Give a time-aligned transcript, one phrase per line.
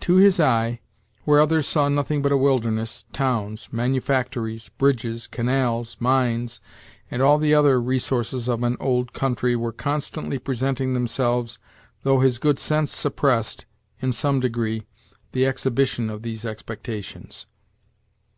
[0.00, 0.80] To his eye,
[1.24, 6.60] where others saw nothing but a wilderness, towns, manufactories, bridges, canals, mines,
[7.10, 11.58] and all the other resources of an old country were constantly presenting themselves,
[12.02, 13.64] though his good sense suppressed,
[14.02, 14.86] in some degree,
[15.32, 17.46] the exhibition of these expectations.